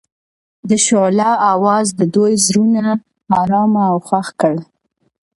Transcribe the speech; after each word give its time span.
د 0.69 0.71
شعله 0.85 1.29
اواز 1.53 1.87
د 1.99 2.01
دوی 2.15 2.33
زړونه 2.45 2.83
ارامه 3.41 3.83
او 3.91 3.97
خوښ 4.07 4.27
کړل. 4.41 4.59